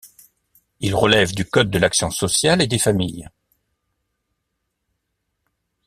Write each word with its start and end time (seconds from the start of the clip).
Ils 0.79 0.95
relèvent 0.95 1.35
du 1.35 1.45
code 1.45 1.69
de 1.69 1.77
l'action 1.77 2.09
sociale 2.09 2.63
et 2.63 2.67
des 2.67 2.79
familles. 2.79 3.29